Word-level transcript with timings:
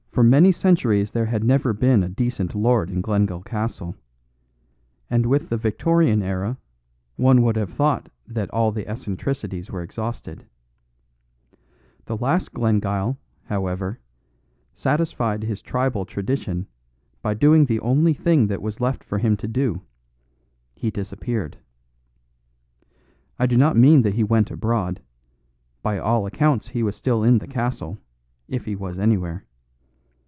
For 0.13 0.23
many 0.23 0.51
centuries 0.51 1.11
there 1.11 1.27
had 1.27 1.41
never 1.45 1.71
been 1.71 2.03
a 2.03 2.09
decent 2.09 2.53
lord 2.53 2.89
in 2.89 2.99
Glengyle 3.01 3.43
Castle; 3.45 3.95
and 5.09 5.25
with 5.25 5.47
the 5.47 5.55
Victorian 5.55 6.21
era 6.21 6.57
one 7.15 7.41
would 7.43 7.55
have 7.55 7.71
thought 7.71 8.09
that 8.27 8.49
all 8.51 8.77
eccentricities 8.77 9.71
were 9.71 9.81
exhausted. 9.81 10.45
The 12.07 12.17
last 12.17 12.51
Glengyle, 12.53 13.19
however, 13.43 14.01
satisfied 14.75 15.45
his 15.45 15.61
tribal 15.61 16.03
tradition 16.03 16.67
by 17.21 17.33
doing 17.33 17.63
the 17.63 17.79
only 17.79 18.13
thing 18.13 18.47
that 18.47 18.61
was 18.61 18.81
left 18.81 19.05
for 19.05 19.17
him 19.17 19.37
to 19.37 19.47
do; 19.47 19.81
he 20.75 20.91
disappeared. 20.91 21.57
I 23.39 23.45
do 23.45 23.55
not 23.55 23.77
mean 23.77 24.01
that 24.01 24.15
he 24.15 24.25
went 24.25 24.51
abroad; 24.51 25.01
by 25.81 25.99
all 25.99 26.25
accounts 26.25 26.67
he 26.67 26.83
was 26.83 26.97
still 26.97 27.23
in 27.23 27.37
the 27.37 27.47
castle, 27.47 27.97
if 28.49 28.65
he 28.65 28.75
was 28.75 28.99
anywhere. 28.99 29.45